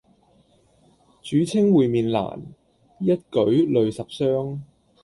[1.21, 2.39] 主稱會面難，
[2.99, 4.57] 一舉累十觴。